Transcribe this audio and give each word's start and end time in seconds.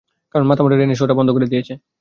কারণ 0.35 0.45
মাথামোটা 0.47 0.75
ডেনিস 0.77 0.99
ওটা 1.01 1.15
বন্ধ 1.19 1.29
করে 1.31 1.47
দিয়েছে। 1.47 1.73